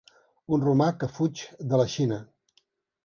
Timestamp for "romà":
0.67-0.87